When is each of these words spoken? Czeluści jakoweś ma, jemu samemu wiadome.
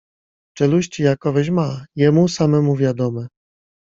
Czeluści 0.57 1.03
jakoweś 1.03 1.49
ma, 1.49 1.85
jemu 1.95 2.27
samemu 2.27 2.75
wiadome. 2.75 3.27